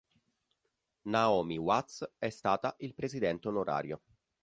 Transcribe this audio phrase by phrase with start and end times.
[1.03, 4.01] Naomi Watts è stata il presidente onorario.